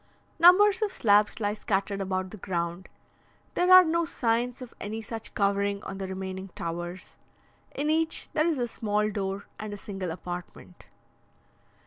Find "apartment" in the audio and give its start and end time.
10.09-10.87